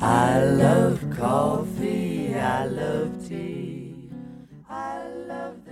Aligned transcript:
I 0.00 0.44
love 0.44 1.04
coffee, 1.16 2.34
I 2.34 2.66
love 2.66 3.28
tea. 3.28 4.10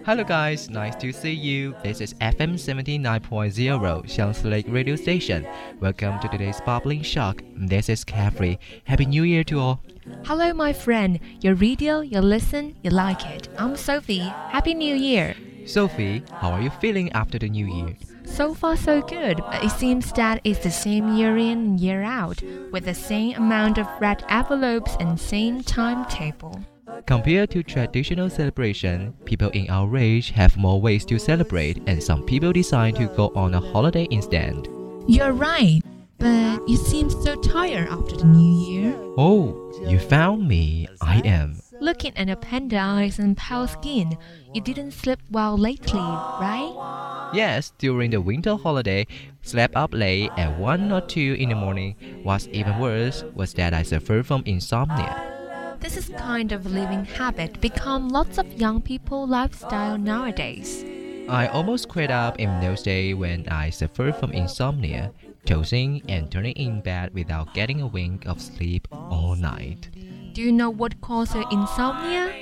Hello 0.05 0.25
guys, 0.25 0.71
nice 0.71 0.95
to 0.97 1.13
see 1.13 1.33
you. 1.33 1.75
This 1.83 2.01
is 2.01 2.15
FM 2.15 2.55
79.0 2.55 3.21
Xiangsi 3.23 4.51
Lake 4.51 4.67
Radio 4.69 4.97
Station. 4.97 5.47
Welcome 5.81 6.19
to 6.21 6.29
today's 6.29 6.61
Bubbling 6.61 7.03
Shock. 7.03 7.43
This 7.57 7.89
is 7.89 8.05
Caffery. 8.05 8.59
Happy 8.85 9.07
New 9.07 9.23
Year 9.25 9.45
to 9.45 9.59
all. 9.59 9.81
Hello, 10.25 10.53
my 10.53 10.73
friend. 10.73 11.21
You 11.41 11.55
radio, 11.55 12.01
you 12.01 12.21
listen, 12.21 12.77
you 12.83 12.91
like 12.91 13.25
it. 13.27 13.49
I'm 13.59 13.77
Sophie. 13.77 14.19
Happy 14.19 14.75
New 14.75 14.95
Year. 14.95 15.35
Sophie, 15.67 16.23
how 16.33 16.51
are 16.53 16.61
you 16.61 16.71
feeling 16.71 17.11
after 17.13 17.39
the 17.39 17.49
new 17.49 17.67
year? 17.67 17.97
So 18.25 18.55
far, 18.55 18.77
so 18.77 19.03
good, 19.03 19.39
but 19.39 19.65
it 19.65 19.71
seems 19.71 20.13
that 20.13 20.41
it's 20.45 20.61
the 20.61 20.71
same 20.71 21.17
year 21.17 21.37
in 21.37 21.59
and 21.59 21.81
year 21.81 22.03
out, 22.03 22.43
with 22.71 22.85
the 22.85 22.95
same 22.95 23.37
amount 23.37 23.79
of 23.79 23.87
red 24.01 24.25
envelopes 24.29 24.97
and 25.01 25.19
same 25.19 25.63
timetable. 25.63 26.61
Compared 27.07 27.51
to 27.51 27.63
traditional 27.63 28.31
celebration, 28.31 29.15
people 29.25 29.51
in 29.51 29.69
our 29.71 29.97
age 29.97 30.31
have 30.31 30.57
more 30.57 30.81
ways 30.81 31.05
to 31.07 31.19
celebrate 31.19 31.83
and 31.87 32.03
some 32.03 32.23
people 32.25 32.53
decide 32.53 32.97
to 32.97 33.07
go 33.17 33.33
on 33.35 33.55
a 33.55 33.61
holiday 33.61 34.07
instead. 34.11 34.69
You're 35.07 35.33
right, 35.33 35.81
but 36.19 36.69
you 36.69 36.77
seem 36.77 37.11
so 37.11 37.35
tired 37.43 37.89
after 37.89 38.17
the 38.17 38.25
new 38.25 38.71
year. 38.71 38.95
Oh, 39.17 39.73
you 39.87 39.99
found 39.99 40.47
me. 40.47 40.89
I 41.01 41.21
am. 41.25 41.61
Looking 41.83 42.17
at 42.17 42.29
your 42.29 42.37
panda 42.37 42.79
eyes 42.79 43.19
and 43.19 43.37
pale 43.37 43.67
skin, 43.67 44.17
you 44.55 44.61
didn't 44.61 44.93
sleep 44.93 45.19
well 45.33 45.59
lately, 45.59 45.99
right? 45.99 47.33
Yes, 47.35 47.73
during 47.77 48.13
the 48.13 48.21
winter 48.21 48.55
holiday, 48.55 49.05
slept 49.43 49.75
up 49.75 49.93
late 49.93 50.31
at 50.37 50.57
1 50.61 50.93
or 50.93 51.01
2 51.01 51.35
in 51.41 51.49
the 51.49 51.57
morning. 51.57 51.97
What's 52.23 52.47
even 52.53 52.79
worse 52.79 53.25
was 53.35 53.53
that 53.55 53.75
I 53.75 53.83
suffered 53.83 54.25
from 54.25 54.45
insomnia. 54.47 55.77
This 55.81 55.97
is 55.97 56.09
kind 56.17 56.53
of 56.53 56.71
living 56.71 57.05
habit 57.05 57.61
become 57.61 58.11
lots 58.11 58.39
of 58.39 58.47
young 58.61 58.81
people 58.81 59.27
lifestyle 59.27 59.99
nowadays. 59.99 60.85
I 61.29 61.49
almost 61.49 61.89
quit 61.89 62.13
up 62.13 62.39
in 62.39 62.61
those 62.61 62.83
days 62.83 63.17
when 63.17 63.49
I 63.49 63.71
suffered 63.71 64.15
from 64.15 64.31
insomnia, 64.31 65.11
tossing 65.47 66.03
and 66.09 66.31
turning 66.31 66.55
in 66.55 66.81
bed 66.81 67.13
without 67.13 67.55
getting 67.55 67.81
a 67.81 67.89
wink 67.89 68.25
of 68.27 68.41
sleep 68.41 68.87
all 68.93 69.35
night. 69.35 69.91
Do 70.33 70.41
you 70.41 70.51
know 70.51 70.71
what 70.71 70.99
causes 71.03 71.45
insomnia? 71.51 72.33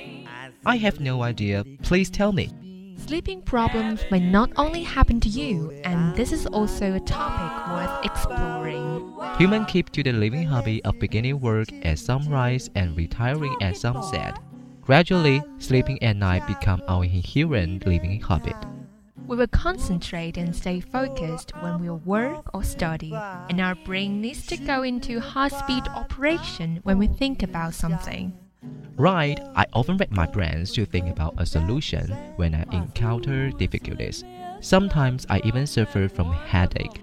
I 0.65 0.77
have 0.77 1.01
no 1.01 1.23
idea. 1.23 1.65
Please 1.83 2.09
tell 2.09 2.31
me. 2.31 2.49
Sleeping 2.95 3.41
problems 3.41 4.05
may 4.09 4.19
not 4.19 4.49
only 4.55 4.83
happen 4.83 5.19
to 5.19 5.27
you, 5.27 5.71
and 5.83 6.15
this 6.15 6.31
is 6.31 6.45
also 6.45 6.93
a 6.93 7.01
topic 7.01 7.51
worth 7.73 8.05
exploring. 8.05 9.13
Humans 9.37 9.65
keep 9.67 9.89
to 9.89 10.03
the 10.03 10.13
living 10.13 10.43
hobby 10.43 10.81
of 10.85 10.99
beginning 10.99 11.41
work 11.41 11.67
at 11.83 11.99
sunrise 11.99 12.69
and 12.75 12.95
retiring 12.95 13.55
at 13.59 13.75
sunset. 13.75 14.39
Gradually, 14.81 15.43
sleeping 15.57 16.01
at 16.01 16.15
night 16.15 16.47
become 16.47 16.81
our 16.87 17.03
inherent 17.03 17.85
living 17.85 18.21
habit. 18.21 18.55
We 19.27 19.37
will 19.37 19.47
concentrate 19.47 20.37
and 20.37 20.55
stay 20.55 20.79
focused 20.79 21.51
when 21.61 21.79
we 21.79 21.89
work 21.89 22.53
or 22.53 22.63
study, 22.63 23.13
and 23.49 23.61
our 23.61 23.75
brain 23.75 24.21
needs 24.21 24.45
to 24.47 24.57
go 24.57 24.83
into 24.83 25.19
high 25.19 25.47
speed 25.47 25.87
operation 25.87 26.79
when 26.83 26.97
we 26.97 27.07
think 27.07 27.43
about 27.43 27.73
something. 27.73 28.33
Right, 28.97 29.39
I 29.55 29.65
often 29.73 29.97
rack 29.97 30.11
my 30.11 30.27
brains 30.27 30.71
to 30.73 30.85
think 30.85 31.09
about 31.09 31.35
a 31.37 31.45
solution 31.45 32.09
when 32.35 32.53
I 32.53 32.65
encounter 32.71 33.49
difficulties. 33.51 34.23
Sometimes 34.59 35.25
I 35.29 35.41
even 35.43 35.65
suffer 35.65 36.07
from 36.07 36.31
headache. 36.33 37.01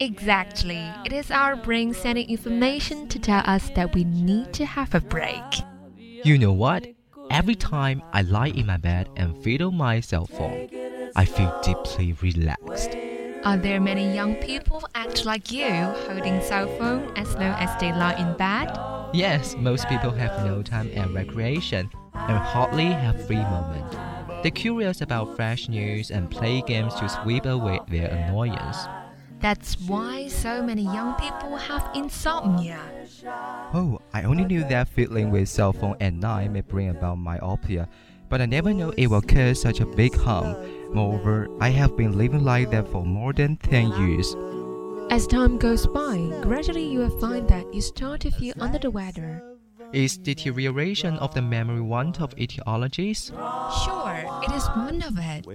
Exactly. 0.00 0.84
It 1.04 1.12
is 1.12 1.30
our 1.30 1.56
brain 1.56 1.94
sending 1.94 2.28
information 2.28 3.08
to 3.08 3.18
tell 3.18 3.42
us 3.46 3.70
that 3.70 3.94
we 3.94 4.04
need 4.04 4.52
to 4.54 4.66
have 4.66 4.94
a 4.94 5.00
break. 5.00 5.42
You 5.96 6.38
know 6.38 6.52
what? 6.52 6.86
Every 7.30 7.54
time 7.54 8.02
I 8.12 8.22
lie 8.22 8.48
in 8.48 8.66
my 8.66 8.76
bed 8.76 9.08
and 9.16 9.36
fiddle 9.42 9.70
my 9.70 10.00
cell 10.00 10.26
phone, 10.26 10.68
I 11.18 11.24
feel 11.24 11.52
deeply 11.64 12.12
relaxed. 12.22 12.96
Are 13.42 13.56
there 13.56 13.80
many 13.80 14.14
young 14.14 14.36
people 14.36 14.84
act 14.94 15.24
like 15.24 15.50
you, 15.50 15.68
holding 16.06 16.40
cell 16.40 16.68
phone 16.78 17.10
as 17.16 17.34
long 17.34 17.58
as 17.58 17.76
they 17.80 17.90
lie 17.90 18.14
in 18.14 18.36
bed? 18.36 18.70
Yes, 19.12 19.56
most 19.56 19.88
people 19.88 20.12
have 20.12 20.46
no 20.46 20.62
time 20.62 20.88
and 20.94 21.12
recreation 21.12 21.90
and 22.14 22.38
hardly 22.38 22.84
have 22.84 23.26
free 23.26 23.34
moment. 23.34 23.90
They're 24.44 24.52
curious 24.52 25.00
about 25.00 25.34
fresh 25.34 25.68
news 25.68 26.12
and 26.12 26.30
play 26.30 26.62
games 26.62 26.94
to 27.00 27.08
sweep 27.08 27.46
away 27.46 27.80
their 27.88 28.10
annoyance. 28.10 28.76
That's 29.40 29.74
why 29.88 30.28
so 30.28 30.62
many 30.62 30.82
young 30.82 31.14
people 31.14 31.56
have 31.56 31.90
insomnia. 31.96 32.78
Oh, 33.74 33.98
I 34.14 34.22
only 34.22 34.44
knew 34.44 34.62
that 34.68 34.86
fiddling 34.86 35.32
with 35.32 35.48
cell 35.48 35.72
phone 35.72 35.96
at 36.00 36.14
night 36.14 36.52
may 36.52 36.60
bring 36.60 36.90
about 36.90 37.18
myopia, 37.18 37.88
but 38.28 38.40
I 38.40 38.46
never 38.46 38.72
knew 38.72 38.94
it 38.96 39.08
will 39.08 39.22
cause 39.22 39.60
such 39.60 39.80
a 39.80 39.86
big 39.86 40.14
harm. 40.14 40.54
Moreover, 40.92 41.48
I 41.60 41.68
have 41.70 41.96
been 41.96 42.16
living 42.16 42.44
like 42.44 42.70
that 42.70 42.88
for 42.88 43.04
more 43.04 43.32
than 43.32 43.56
10 43.56 43.92
years. 44.00 44.34
As 45.10 45.26
time 45.26 45.58
goes 45.58 45.86
by, 45.86 46.16
gradually 46.42 46.84
you 46.84 47.00
will 47.00 47.18
find 47.18 47.48
that 47.48 47.72
you 47.72 47.80
start 47.80 48.20
to 48.22 48.30
feel 48.30 48.54
under 48.60 48.78
the 48.78 48.90
weather. 48.90 49.42
Is 49.92 50.18
deterioration 50.18 51.16
of 51.16 51.32
the 51.32 51.40
memory 51.40 51.80
one 51.80 52.12
of 52.20 52.36
etiologies? 52.36 53.32
Sure, 53.84 54.42
it 54.44 54.52
is 54.54 54.66
one 54.76 55.02
of 55.02 55.16
it. 55.16 55.46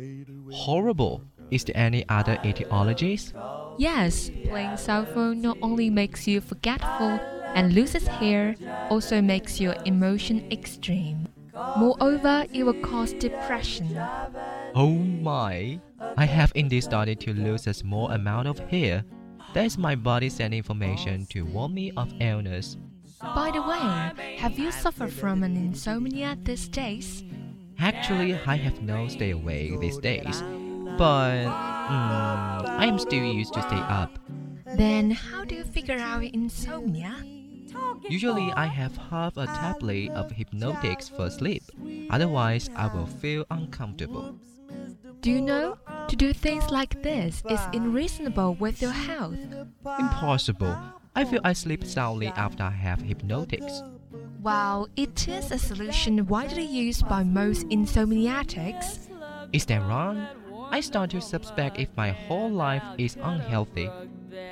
Horrible. 0.52 1.22
Is 1.52 1.64
there 1.66 1.78
any 1.78 2.04
other 2.10 2.38
etiologies? 2.38 3.34
Yes, 3.78 4.32
playing 4.46 4.78
cell 4.78 5.06
phone 5.06 5.42
not 5.42 5.58
only 5.62 5.90
makes 5.92 6.28
you 6.28 6.42
forgetful 6.42 7.20
and 7.54 7.74
loses 7.74 8.08
hair, 8.08 8.56
also 8.90 9.22
makes 9.22 9.60
your 9.60 9.76
emotion 9.86 10.52
extreme. 10.52 11.28
Moreover, 11.78 12.46
it 12.52 12.64
will 12.64 12.82
cause 12.82 13.14
depression. 13.14 13.94
Oh 14.76 14.90
my! 14.90 15.80
I 16.18 16.26
have 16.26 16.52
indeed 16.56 16.82
started 16.82 17.20
to 17.22 17.34
lose 17.34 17.68
a 17.68 17.74
small 17.74 18.10
amount 18.10 18.48
of 18.48 18.58
hair. 18.58 19.04
That 19.54 19.66
is 19.66 19.78
my 19.78 19.94
body 19.94 20.30
sending 20.30 20.58
information 20.58 21.28
to 21.28 21.46
warn 21.46 21.76
me 21.76 21.92
of 21.96 22.12
illness. 22.20 22.78
By 23.22 23.52
the 23.54 23.62
way, 23.62 24.38
have 24.38 24.58
you 24.58 24.72
suffered 24.72 25.14
from 25.14 25.44
an 25.44 25.56
insomnia 25.56 26.38
these 26.42 26.68
days? 26.68 27.24
Actually, 27.78 28.34
I 28.48 28.56
have 28.56 28.82
no 28.82 29.08
stay 29.08 29.32
awake 29.32 29.80
these 29.80 30.00
days, 30.00 30.42
but 30.98 31.46
mm, 31.46 32.66
I 32.66 32.86
am 32.86 32.98
still 32.98 33.24
used 33.24 33.54
to 33.54 33.62
stay 33.62 33.78
up. 33.78 34.18
Then 34.76 35.12
how 35.12 35.46
do 35.46 35.54
you 35.54 35.64
figure 35.64 36.00
out 36.00 36.24
insomnia? 36.24 37.16
Usually, 38.10 38.52
I 38.54 38.66
have 38.66 38.98
half 38.98 39.38
a 39.38 39.46
tablet 39.46 40.10
of 40.12 40.32
hypnotics 40.32 41.10
for 41.10 41.30
sleep. 41.30 41.64
Otherwise, 42.10 42.70
I 42.76 42.88
will 42.88 43.06
feel 43.06 43.46
uncomfortable. 43.52 44.36
Do 45.24 45.32
you 45.32 45.42
know? 45.42 45.78
To 46.10 46.16
do 46.18 46.34
things 46.34 46.70
like 46.70 47.02
this 47.02 47.42
is 47.50 47.60
unreasonable 47.72 48.56
with 48.56 48.82
your 48.82 48.92
health. 48.92 49.40
Impossible. 49.98 50.78
I 51.16 51.24
feel 51.24 51.40
I 51.46 51.54
sleep 51.54 51.86
soundly 51.86 52.28
after 52.28 52.64
I 52.64 52.72
have 52.72 53.02
hypnotics. 53.02 53.84
While 54.42 54.90
it 54.98 55.30
is 55.30 55.50
a 55.50 55.58
solution 55.58 56.26
widely 56.28 56.66
used 56.66 57.08
by 57.08 57.24
most 57.24 57.66
insomniatics, 57.70 59.08
Is 59.54 59.66
that 59.68 59.88
wrong? 59.88 60.28
I 60.72 60.82
start 60.82 61.12
to 61.12 61.22
suspect 61.22 61.80
if 61.80 61.88
my 61.96 62.12
whole 62.12 62.50
life 62.50 62.84
is 62.98 63.16
unhealthy. 63.24 63.90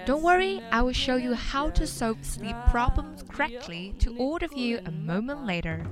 don't 0.05 0.23
worry, 0.23 0.61
I 0.71 0.83
will 0.83 0.93
show 0.93 1.17
you 1.17 1.33
how 1.33 1.69
to 1.71 1.85
solve 1.85 2.23
sleep 2.23 2.55
problems 2.69 3.23
correctly 3.27 3.93
to 3.99 4.15
all 4.17 4.37
of 4.41 4.53
you 4.53 4.79
a 4.85 4.91
moment 4.91 5.45
later. 5.45 5.83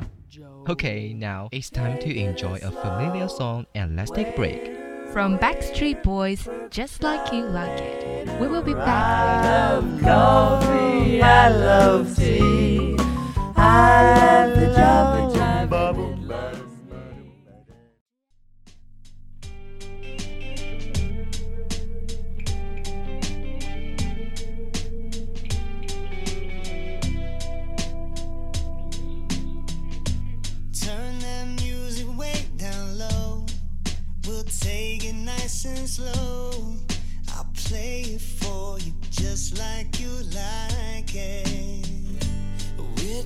Okay, 0.67 1.13
now 1.13 1.49
it's 1.51 1.69
time 1.69 1.97
to 1.99 2.15
enjoy 2.15 2.59
a 2.61 2.71
familiar 2.71 3.27
song 3.27 3.65
and 3.73 3.95
let's 3.95 4.11
take 4.11 4.27
a 4.27 4.31
break. 4.33 4.65
From 5.11 5.39
Backstreet 5.39 6.03
Boys, 6.03 6.47
Just 6.69 7.01
Like 7.01 7.33
You 7.33 7.45
Like 7.45 7.79
It. 7.79 8.39
We 8.39 8.47
will 8.47 8.61
be 8.61 8.73
I 8.73 8.85
back 8.85 9.43
love 9.43 10.01
coffee, 10.01 11.21
I 11.21 11.49
love 11.49 12.15
tea. 12.15 12.95
I 13.55 14.45
love 14.45 14.59
the 14.59 14.65
job 14.75 15.33
that 15.33 15.69
bubble 15.69 16.15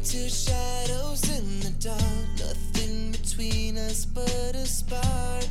two 0.03 0.27
shadows 0.27 1.23
in 1.29 1.61
the 1.61 1.69
dark, 1.79 2.27
nothing 2.37 3.11
between 3.11 3.77
us 3.77 4.03
but 4.03 4.53
a 4.53 4.65
spark. 4.65 5.47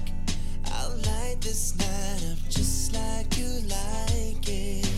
I'll 0.67 0.91
light 0.91 1.39
this 1.41 1.75
night 1.79 2.33
up 2.33 2.39
just 2.51 2.93
like 2.93 3.39
you 3.39 3.49
like 3.67 4.47
it. 4.47 4.91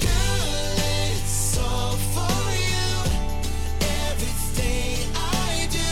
Girl, 0.00 0.76
it's 1.10 1.58
all 1.58 1.96
for 2.14 2.52
you. 2.54 3.10
Everything 4.10 5.10
I 5.16 5.66
do, 5.72 5.90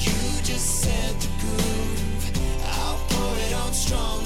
you 0.00 0.42
just 0.42 0.80
set 0.82 1.20
the 1.20 1.28
groove. 1.40 2.30
I'll 2.64 2.98
pour 3.10 3.36
it 3.36 3.52
on 3.52 3.72
strong 3.74 4.25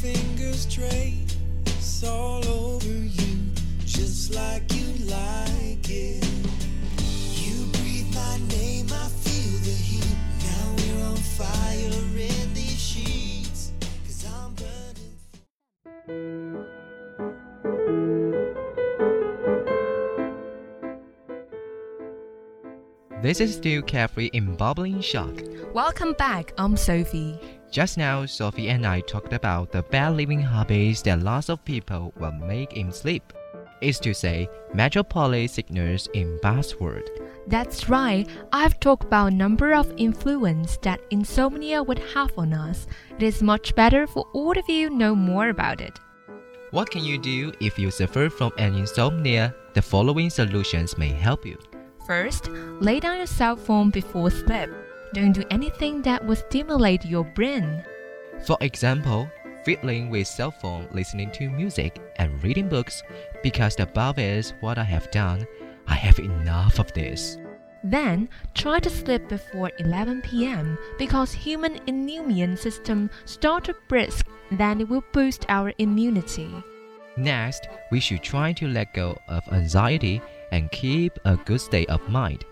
fingers 0.00 0.64
trace 0.64 2.02
all 2.02 2.42
over 2.48 2.88
you, 2.88 3.36
just 3.84 4.34
like 4.34 4.62
you 4.72 4.86
like 5.04 5.90
it. 5.90 6.24
You 7.36 7.66
breathe 7.66 8.14
my 8.14 8.38
name, 8.48 8.86
I 8.90 9.08
feel 9.08 9.58
the 9.60 9.70
heat. 9.70 10.16
Now 10.42 10.74
we're 10.78 11.04
on 11.04 11.16
fire 11.16 11.92
in 12.16 12.54
these 12.54 12.80
sheets. 12.80 13.72
Cause 14.06 14.24
I'm 14.24 14.54
burning. 14.54 15.16
This 23.20 23.40
is 23.40 23.54
still 23.54 23.82
Caffery 23.82 24.30
in 24.32 24.56
Bubbling 24.56 25.02
Shock. 25.02 25.42
Welcome 25.74 26.14
back, 26.14 26.54
I'm 26.56 26.78
Sophie. 26.78 27.38
Just 27.70 27.96
now, 27.96 28.26
Sophie 28.26 28.68
and 28.68 28.84
I 28.84 29.00
talked 29.00 29.32
about 29.32 29.70
the 29.70 29.84
bad 29.84 30.16
living 30.16 30.40
habits 30.40 31.02
that 31.02 31.22
lots 31.22 31.48
of 31.48 31.64
people 31.64 32.12
will 32.18 32.32
make 32.32 32.72
in 32.72 32.90
sleep. 32.90 33.32
Is 33.80 34.00
to 34.00 34.12
say, 34.12 34.48
metropolis 34.74 35.52
signals 35.52 36.08
in 36.12 36.36
buzzword. 36.42 37.08
That's 37.46 37.88
right, 37.88 38.28
I've 38.52 38.80
talked 38.80 39.04
about 39.04 39.32
a 39.32 39.36
number 39.36 39.72
of 39.72 39.94
influence 39.96 40.78
that 40.82 41.00
insomnia 41.10 41.82
would 41.82 42.00
have 42.12 42.36
on 42.36 42.52
us. 42.52 42.88
It 43.16 43.22
is 43.22 43.40
much 43.40 43.74
better 43.76 44.06
for 44.08 44.26
all 44.34 44.58
of 44.58 44.68
you 44.68 44.90
know 44.90 45.14
more 45.14 45.48
about 45.48 45.80
it. 45.80 45.98
What 46.72 46.90
can 46.90 47.04
you 47.04 47.18
do 47.18 47.52
if 47.60 47.78
you 47.78 47.90
suffer 47.92 48.28
from 48.28 48.52
an 48.58 48.74
insomnia? 48.74 49.54
The 49.74 49.82
following 49.82 50.28
solutions 50.28 50.98
may 50.98 51.08
help 51.08 51.46
you. 51.46 51.56
First, 52.04 52.48
lay 52.80 52.98
down 52.98 53.18
your 53.18 53.26
cell 53.26 53.54
phone 53.54 53.90
before 53.90 54.30
sleep. 54.30 54.68
Don't 55.12 55.32
do 55.32 55.42
anything 55.50 56.02
that 56.02 56.24
will 56.24 56.36
stimulate 56.36 57.04
your 57.04 57.24
brain. 57.24 57.82
For 58.44 58.56
example, 58.60 59.28
fiddling 59.64 60.08
with 60.08 60.26
cell 60.26 60.50
phone, 60.50 60.88
listening 60.92 61.30
to 61.32 61.50
music, 61.50 62.00
and 62.16 62.42
reading 62.42 62.68
books, 62.68 63.02
because 63.42 63.74
the 63.74 63.82
above 63.82 64.18
is 64.18 64.54
what 64.60 64.78
I 64.78 64.84
have 64.84 65.10
done. 65.10 65.46
I 65.88 65.94
have 65.94 66.18
enough 66.20 66.78
of 66.78 66.92
this. 66.92 67.38
Then, 67.82 68.28
try 68.54 68.78
to 68.78 68.90
sleep 68.90 69.28
before 69.28 69.72
11 69.78 70.22
p.m. 70.22 70.78
because 70.98 71.32
human 71.32 71.80
immune 71.86 72.56
system 72.56 73.10
start 73.24 73.64
to 73.64 73.74
brisk, 73.88 74.26
then 74.52 74.80
it 74.80 74.88
will 74.88 75.04
boost 75.12 75.46
our 75.48 75.72
immunity. 75.78 76.50
Next, 77.16 77.68
we 77.90 77.98
should 77.98 78.22
try 78.22 78.52
to 78.52 78.68
let 78.68 78.94
go 78.94 79.18
of 79.28 79.42
anxiety 79.50 80.22
and 80.52 80.70
keep 80.70 81.18
a 81.24 81.36
good 81.36 81.60
state 81.60 81.88
of 81.90 82.06
mind. 82.08 82.44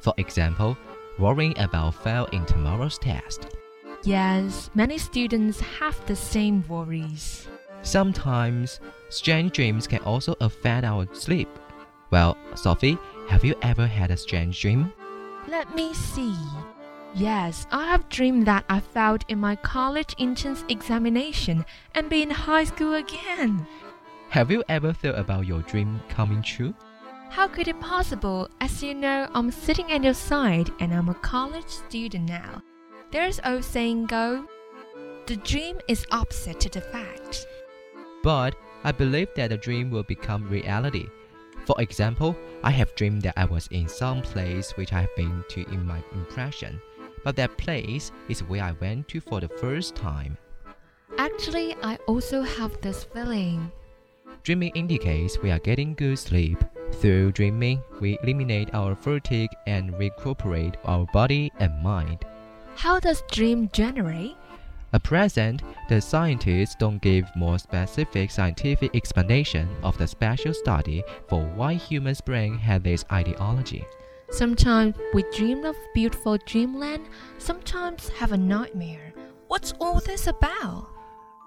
For 0.00 0.14
example, 0.16 0.78
worrying 1.18 1.58
about 1.58 1.94
failing 1.94 2.44
tomorrow's 2.46 2.98
test. 2.98 3.56
Yes, 4.02 4.70
many 4.74 4.98
students 4.98 5.60
have 5.60 6.04
the 6.06 6.16
same 6.16 6.64
worries. 6.68 7.48
Sometimes, 7.82 8.80
strange 9.08 9.52
dreams 9.52 9.86
can 9.86 10.00
also 10.00 10.34
affect 10.40 10.84
our 10.84 11.06
sleep. 11.14 11.48
Well, 12.10 12.36
Sophie, 12.54 12.98
have 13.28 13.44
you 13.44 13.54
ever 13.62 13.86
had 13.86 14.10
a 14.10 14.16
strange 14.16 14.60
dream? 14.60 14.92
Let 15.48 15.74
me 15.74 15.94
see. 15.94 16.34
Yes, 17.14 17.66
I 17.70 17.86
have 17.86 18.08
dreamed 18.08 18.46
that 18.46 18.64
I 18.68 18.80
failed 18.80 19.24
in 19.28 19.38
my 19.38 19.56
college 19.56 20.14
entrance 20.18 20.64
examination 20.68 21.64
and 21.94 22.10
be 22.10 22.22
in 22.22 22.30
high 22.30 22.64
school 22.64 22.94
again. 22.94 23.66
Have 24.28 24.50
you 24.50 24.62
ever 24.68 24.92
thought 24.92 25.18
about 25.18 25.46
your 25.46 25.62
dream 25.62 26.00
coming 26.08 26.42
true? 26.42 26.74
How 27.30 27.48
could 27.48 27.68
it 27.68 27.80
possible? 27.80 28.48
As 28.60 28.82
you 28.82 28.94
know, 28.94 29.28
I'm 29.34 29.50
sitting 29.50 29.92
at 29.92 30.02
your 30.04 30.14
side 30.14 30.70
and 30.80 30.92
I'm 30.92 31.08
a 31.08 31.14
college 31.14 31.68
student 31.68 32.28
now. 32.28 32.62
There's 33.10 33.40
old 33.44 33.64
saying 33.64 34.06
go, 34.06 34.46
the 35.26 35.36
dream 35.36 35.78
is 35.88 36.06
opposite 36.12 36.60
to 36.60 36.68
the 36.68 36.80
fact. 36.80 37.46
But 38.22 38.54
I 38.84 38.92
believe 38.92 39.28
that 39.34 39.50
the 39.50 39.56
dream 39.56 39.90
will 39.90 40.04
become 40.04 40.48
reality. 40.48 41.08
For 41.66 41.74
example, 41.80 42.36
I 42.62 42.70
have 42.70 42.94
dreamed 42.94 43.22
that 43.22 43.34
I 43.36 43.44
was 43.44 43.66
in 43.72 43.88
some 43.88 44.22
place 44.22 44.76
which 44.76 44.92
I 44.92 45.00
have 45.00 45.16
been 45.16 45.44
to 45.48 45.66
in 45.72 45.84
my 45.84 46.02
impression, 46.12 46.80
but 47.24 47.34
that 47.36 47.58
place 47.58 48.12
is 48.28 48.44
where 48.44 48.62
I 48.62 48.72
went 48.80 49.08
to 49.08 49.20
for 49.20 49.40
the 49.40 49.48
first 49.48 49.96
time. 49.96 50.38
Actually, 51.18 51.74
I 51.82 51.96
also 52.06 52.42
have 52.42 52.80
this 52.80 53.04
feeling. 53.04 53.72
Dreaming 54.44 54.70
indicates 54.76 55.42
we 55.42 55.50
are 55.50 55.58
getting 55.58 55.94
good 55.94 56.18
sleep. 56.18 56.62
Through 56.94 57.32
dreaming, 57.32 57.82
we 58.00 58.18
eliminate 58.22 58.74
our 58.74 58.94
fatigue 58.94 59.50
and 59.66 59.98
recuperate 59.98 60.76
our 60.84 61.06
body 61.12 61.52
and 61.58 61.82
mind. 61.82 62.24
How 62.74 62.98
does 63.00 63.22
dream 63.30 63.68
generate? 63.72 64.36
At 64.92 65.02
present, 65.02 65.62
the 65.88 66.00
scientists 66.00 66.74
don't 66.78 67.02
give 67.02 67.24
more 67.36 67.58
specific 67.58 68.30
scientific 68.30 68.94
explanation 68.94 69.68
of 69.82 69.98
the 69.98 70.06
special 70.06 70.54
study 70.54 71.02
for 71.28 71.42
why 71.54 71.74
humans' 71.74 72.20
brain 72.20 72.56
had 72.56 72.82
this 72.82 73.04
ideology. 73.12 73.84
Sometimes 74.30 74.94
we 75.12 75.24
dream 75.34 75.64
of 75.64 75.76
beautiful 75.94 76.38
dreamland, 76.46 77.06
sometimes 77.38 78.08
have 78.08 78.32
a 78.32 78.36
nightmare. 78.36 79.12
What's 79.48 79.72
all 79.80 80.00
this 80.00 80.26
about? 80.26 80.88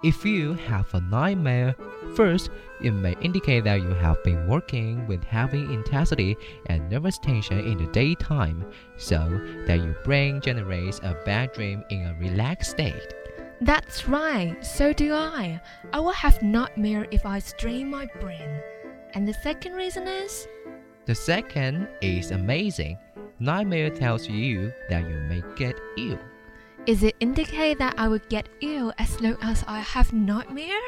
If 0.01 0.24
you 0.24 0.53
have 0.53 0.94
a 0.94 1.01
nightmare, 1.01 1.75
first, 2.15 2.51
it 2.82 2.91
may 2.91 3.18
indicate 3.20 3.65
that 3.65 3.82
you 3.82 3.89
have 3.89 4.24
been 4.24 4.48
working 4.48 5.06
with 5.08 5.25
heavy 5.25 5.62
intensity 5.74 6.38
and 6.68 6.89
nervous 6.89 7.18
tension 7.18 7.60
in 7.60 7.77
the 7.77 7.91
daytime, 7.91 8.65
so 8.96 9.18
that 9.68 9.84
your 9.84 9.96
brain 10.06 10.39
generates 10.39 11.00
a 11.00 11.18
bad 11.25 11.51
dream 11.51 11.84
in 11.89 12.06
a 12.06 12.15
relaxed 12.18 12.72
state. 12.72 13.13
That's 13.60 14.08
right, 14.08 14.56
so 14.65 14.94
do 14.94 15.13
I. 15.13 15.60
I 15.91 16.00
will 16.00 16.12
have 16.13 16.41
nightmare 16.41 17.06
if 17.12 17.25
I 17.25 17.39
strain 17.39 17.89
my 17.89 18.08
brain. 18.22 18.62
And 19.15 19.27
the 19.27 19.34
second 19.44 19.74
reason 19.74 20.08
is 20.08 20.48
The 21.08 21.15
second 21.15 21.89
is 22.01 22.32
amazing. 22.32 22.98
Nightmare 23.39 23.89
tells 23.89 24.29
you 24.29 24.72
that 24.89 25.10
you 25.10 25.15
may 25.27 25.44
get 25.58 25.77
ill. 25.98 26.20
Is 26.86 27.04
it 27.04 27.16
indicate 27.20 27.78
that 27.80 27.96
I 27.98 28.08
will 28.08 28.22
get 28.30 28.50
ill 28.62 28.94
as 28.98 29.20
long 29.22 29.38
as 29.42 29.64
I 29.68 29.80
have 29.80 30.14
nightmare? 30.14 30.82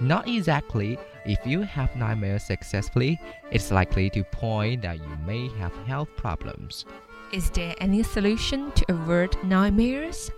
Not 0.00 0.28
exactly. 0.28 0.98
If 1.24 1.38
you 1.46 1.62
have 1.62 1.96
nightmares 1.96 2.44
successfully, 2.44 3.18
it's 3.50 3.70
likely 3.70 4.10
to 4.10 4.22
point 4.24 4.82
that 4.82 4.98
you 4.98 5.18
may 5.26 5.48
have 5.58 5.74
health 5.86 6.08
problems. 6.16 6.84
Is 7.32 7.50
there 7.50 7.74
any 7.78 8.02
solution 8.02 8.70
to 8.72 8.84
avert 8.92 9.42
nightmares? 9.42 10.30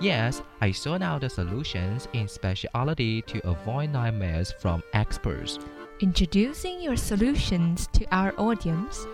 Yes, 0.00 0.42
I 0.60 0.72
sought 0.72 1.02
out 1.02 1.20
the 1.20 1.30
solutions 1.30 2.08
in 2.12 2.26
speciality 2.26 3.22
to 3.22 3.46
avoid 3.46 3.90
nightmares 3.90 4.52
from 4.58 4.82
experts. 4.94 5.58
Introducing 6.00 6.80
your 6.80 6.96
solutions 6.96 7.86
to 7.92 8.04
our 8.10 8.34
audience. 8.38 9.06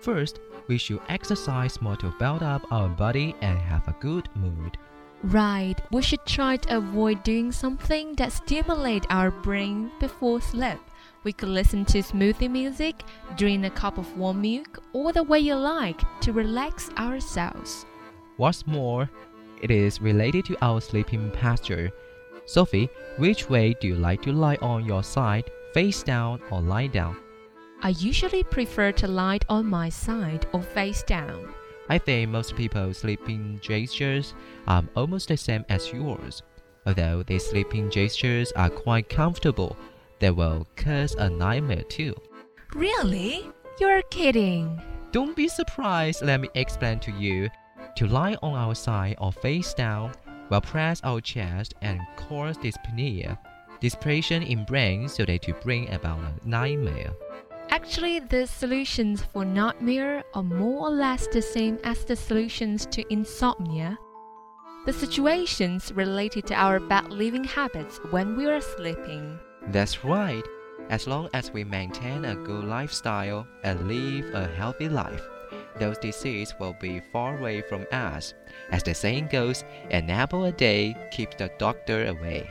First, 0.00 0.40
we 0.66 0.78
should 0.78 1.00
exercise 1.08 1.80
more 1.80 1.96
to 1.96 2.12
build 2.18 2.42
up 2.42 2.66
our 2.72 2.88
body 2.88 3.36
and 3.40 3.58
have 3.58 3.86
a 3.86 3.96
good 4.00 4.28
mood. 4.34 4.78
Right, 5.22 5.76
we 5.92 6.02
should 6.02 6.26
try 6.26 6.56
to 6.56 6.78
avoid 6.78 7.22
doing 7.22 7.52
something 7.52 8.14
that 8.16 8.32
stimulates 8.32 9.06
our 9.08 9.30
brain 9.30 9.92
before 10.00 10.40
sleep. 10.40 10.78
We 11.22 11.32
could 11.32 11.48
listen 11.48 11.84
to 11.86 11.98
smoothie 11.98 12.50
music, 12.50 13.04
drink 13.36 13.64
a 13.64 13.70
cup 13.70 13.98
of 13.98 14.18
warm 14.18 14.42
milk, 14.42 14.82
or 14.92 15.12
the 15.12 15.22
way 15.22 15.38
you 15.38 15.54
like 15.54 16.00
to 16.22 16.32
relax 16.32 16.90
ourselves. 16.98 17.86
What's 18.36 18.66
more, 18.66 19.08
it 19.60 19.70
is 19.70 20.00
related 20.00 20.44
to 20.46 20.56
our 20.60 20.80
sleeping 20.80 21.30
posture. 21.30 21.92
Sophie, 22.44 22.88
which 23.18 23.48
way 23.48 23.76
do 23.80 23.86
you 23.86 23.94
like 23.94 24.22
to 24.22 24.32
lie 24.32 24.58
on 24.60 24.84
your 24.84 25.04
side, 25.04 25.48
face 25.72 26.02
down 26.02 26.40
or 26.50 26.60
lie 26.60 26.88
down? 26.88 27.16
I 27.80 27.90
usually 27.90 28.42
prefer 28.42 28.90
to 28.92 29.06
lie 29.06 29.38
on 29.48 29.66
my 29.66 29.88
side 29.88 30.46
or 30.52 30.62
face 30.62 31.04
down. 31.04 31.54
I 31.88 31.98
think 31.98 32.30
most 32.30 32.56
people's 32.56 32.98
sleeping 32.98 33.58
gestures 33.62 34.34
are 34.66 34.84
almost 34.96 35.28
the 35.28 35.36
same 35.36 35.64
as 35.68 35.92
yours. 35.92 36.42
Although 36.86 37.22
their 37.22 37.38
sleeping 37.38 37.90
gestures 37.90 38.52
are 38.52 38.70
quite 38.70 39.08
comfortable, 39.08 39.76
they 40.18 40.30
will 40.30 40.66
cause 40.76 41.14
a 41.14 41.28
nightmare 41.28 41.82
too. 41.82 42.14
Really? 42.74 43.50
You're 43.80 44.02
kidding. 44.02 44.80
Don't 45.12 45.36
be 45.36 45.48
surprised, 45.48 46.22
let 46.22 46.40
me 46.40 46.48
explain 46.54 46.98
to 47.00 47.12
you. 47.12 47.48
To 47.96 48.06
lie 48.06 48.36
on 48.42 48.54
our 48.54 48.74
side 48.74 49.16
or 49.18 49.32
face 49.32 49.74
down, 49.74 50.12
we'll 50.48 50.60
press 50.60 51.00
our 51.04 51.20
chest 51.20 51.74
and 51.82 52.00
cause 52.16 52.56
dyspnea, 52.58 53.38
depression 53.80 54.42
in 54.42 54.64
brain 54.64 55.08
so 55.08 55.24
that 55.24 55.42
to 55.42 55.52
bring 55.54 55.92
about 55.92 56.20
a 56.20 56.48
nightmare. 56.48 57.12
Actually, 57.82 58.20
the 58.20 58.46
solutions 58.46 59.24
for 59.32 59.44
nightmare 59.44 60.22
are 60.34 60.42
more 60.44 60.86
or 60.86 60.90
less 60.90 61.26
the 61.26 61.42
same 61.42 61.80
as 61.82 62.04
the 62.04 62.14
solutions 62.14 62.86
to 62.86 63.02
insomnia. 63.12 63.98
The 64.86 64.92
situations 64.92 65.90
related 65.92 66.46
to 66.46 66.54
our 66.54 66.78
bad 66.78 67.10
living 67.10 67.42
habits 67.42 67.98
when 68.10 68.36
we 68.36 68.46
are 68.46 68.60
sleeping. 68.60 69.36
That's 69.66 70.04
right. 70.04 70.44
As 70.90 71.08
long 71.08 71.28
as 71.34 71.50
we 71.50 71.64
maintain 71.64 72.24
a 72.24 72.36
good 72.36 72.62
lifestyle 72.62 73.48
and 73.64 73.88
live 73.88 74.32
a 74.32 74.46
healthy 74.46 74.88
life, 74.88 75.22
those 75.80 75.98
diseases 75.98 76.54
will 76.60 76.76
be 76.80 77.02
far 77.12 77.36
away 77.36 77.62
from 77.62 77.84
us. 77.90 78.32
As 78.70 78.84
the 78.84 78.94
saying 78.94 79.26
goes, 79.32 79.64
an 79.90 80.08
apple 80.08 80.44
a 80.44 80.52
day 80.52 80.96
keeps 81.10 81.34
the 81.34 81.50
doctor 81.58 82.06
away. 82.06 82.48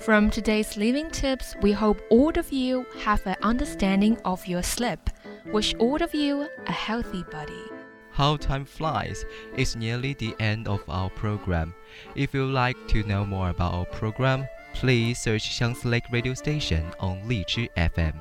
From 0.00 0.30
today's 0.30 0.76
living 0.76 1.10
tips, 1.10 1.56
we 1.60 1.72
hope 1.72 2.00
all 2.08 2.30
of 2.38 2.52
you 2.52 2.86
have 3.00 3.26
an 3.26 3.36
understanding 3.42 4.16
of 4.24 4.46
your 4.46 4.62
sleep. 4.62 5.00
Wish 5.46 5.74
all 5.74 6.00
of 6.02 6.14
you 6.14 6.48
a 6.66 6.72
healthy 6.72 7.24
body. 7.24 7.64
How 8.12 8.36
time 8.36 8.64
flies! 8.64 9.24
It's 9.56 9.76
nearly 9.76 10.14
the 10.14 10.34
end 10.38 10.68
of 10.68 10.80
our 10.88 11.10
program. 11.10 11.74
If 12.14 12.32
you'd 12.32 12.52
like 12.52 12.76
to 12.88 13.02
know 13.04 13.24
more 13.24 13.50
about 13.50 13.74
our 13.74 13.86
program, 13.86 14.46
please 14.72 15.18
search 15.18 15.50
Xiangsi 15.50 15.84
Lake 15.84 16.10
Radio 16.12 16.34
Station 16.34 16.84
on 17.00 17.20
Lizhi 17.28 17.68
FM. 17.76 18.14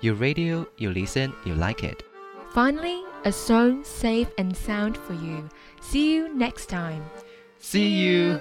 Your 0.00 0.14
radio, 0.14 0.66
you 0.76 0.90
listen, 0.92 1.34
you 1.44 1.54
like 1.54 1.82
it. 1.82 2.04
Finally, 2.54 3.02
a 3.24 3.32
song 3.32 3.84
safe 3.84 4.28
and 4.38 4.56
sound 4.56 4.96
for 4.96 5.14
you. 5.14 5.48
See 5.80 6.14
you 6.14 6.32
next 6.34 6.66
time. 6.66 7.04
See 7.58 7.88
you! 7.88 8.40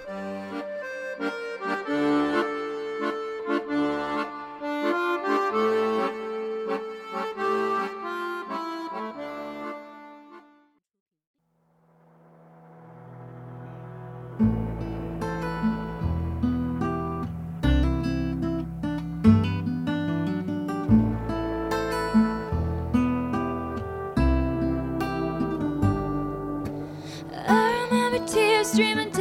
I 28.80 29.17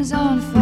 things 0.00 0.12
on 0.14 0.40
fire. 0.40 0.59